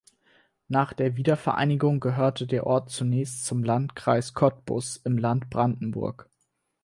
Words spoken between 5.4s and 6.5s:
Brandenburg.